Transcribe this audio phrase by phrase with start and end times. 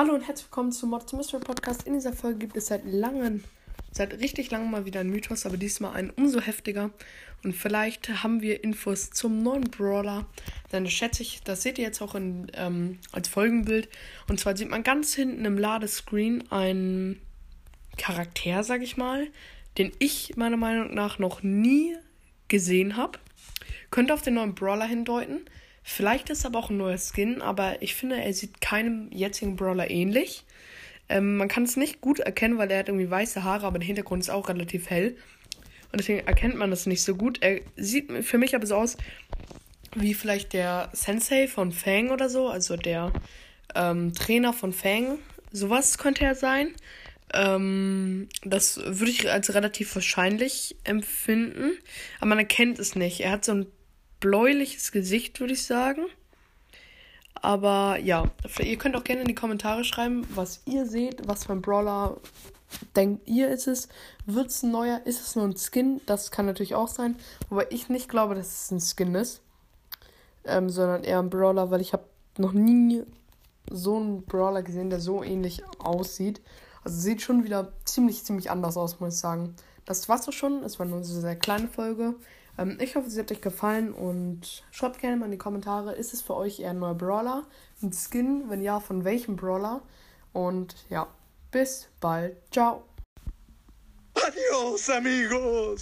[0.00, 1.86] Hallo und herzlich willkommen zum Mod Mystery Podcast.
[1.86, 3.44] In dieser Folge gibt es seit langem,
[3.92, 6.90] seit richtig langem mal wieder einen Mythos, aber diesmal einen umso heftiger.
[7.42, 10.26] Und vielleicht haben wir Infos zum neuen Brawler.
[10.70, 13.88] Das schätze ich, das seht ihr jetzt auch in, ähm, als Folgenbild.
[14.28, 17.20] Und zwar sieht man ganz hinten im Ladescreen einen
[17.96, 19.28] Charakter, sag ich mal,
[19.78, 21.96] den ich meiner Meinung nach noch nie
[22.48, 23.18] gesehen habe.
[23.90, 25.40] Könnte auf den neuen Brawler hindeuten.
[25.82, 29.90] Vielleicht ist aber auch ein neuer Skin, aber ich finde, er sieht keinem jetzigen Brawler
[29.90, 30.44] ähnlich.
[31.10, 33.86] Ähm, man kann es nicht gut erkennen, weil er hat irgendwie weiße Haare, aber der
[33.86, 35.16] Hintergrund ist auch relativ hell.
[35.92, 37.42] Und deswegen erkennt man das nicht so gut.
[37.42, 38.96] Er sieht für mich aber so aus
[39.96, 43.12] wie vielleicht der Sensei von Fang oder so, also der
[43.74, 45.18] ähm, Trainer von Fang.
[45.50, 46.74] Sowas könnte er sein.
[47.34, 51.72] Ähm, das würde ich als relativ wahrscheinlich empfinden.
[52.18, 53.20] Aber man erkennt es nicht.
[53.20, 53.66] Er hat so ein
[54.20, 56.02] bläuliches Gesicht, würde ich sagen.
[57.34, 58.24] Aber ja,
[58.58, 62.16] ihr könnt auch gerne in die Kommentare schreiben, was ihr seht, was für ein Brawler
[62.96, 63.88] denkt ihr ist es.
[64.26, 65.00] Wird es ein neuer?
[65.04, 66.00] Ist es nur ein Skin?
[66.06, 67.16] Das kann natürlich auch sein.
[67.48, 69.42] Wobei ich nicht glaube, dass es ein Skin ist.
[70.44, 72.04] Ähm, sondern eher ein Brawler, weil ich habe
[72.38, 73.02] noch nie
[73.70, 76.40] so einen Brawler gesehen, der so ähnlich aussieht.
[76.84, 79.54] Also sieht schon wieder ziemlich, ziemlich anders aus, muss ich sagen.
[79.84, 80.62] Das war's doch schon.
[80.62, 82.14] Es war nur eine sehr kleine Folge.
[82.58, 86.14] Ähm, ich hoffe, sie hat euch gefallen und schreibt gerne mal in die Kommentare, ist
[86.14, 87.44] es für euch eher ein neuer Brawler,
[87.82, 88.44] ein Skin?
[88.48, 89.82] Wenn ja, von welchem Brawler?
[90.32, 91.06] Und ja,
[91.50, 92.36] bis bald.
[92.52, 92.84] Ciao.
[94.14, 95.78] Adios, amigos.